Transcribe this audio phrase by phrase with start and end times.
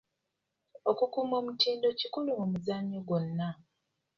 [0.89, 3.49] Okukuuma omutindo kikulu mu muzannyo gwonna.